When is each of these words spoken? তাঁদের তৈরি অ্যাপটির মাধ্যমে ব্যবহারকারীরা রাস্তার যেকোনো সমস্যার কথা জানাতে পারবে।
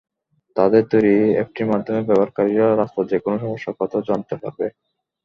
তাঁদের 0.55 0.83
তৈরি 0.91 1.15
অ্যাপটির 1.35 1.69
মাধ্যমে 1.71 2.01
ব্যবহারকারীরা 2.07 2.67
রাস্তার 2.71 3.09
যেকোনো 3.11 3.35
সমস্যার 3.43 3.79
কথা 3.79 3.97
জানাতে 4.07 4.35
পারবে। 4.41 4.65